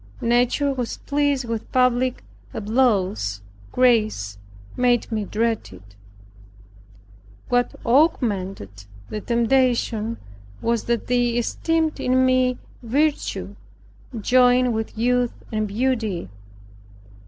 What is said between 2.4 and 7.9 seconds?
applause; grace made me dread it. What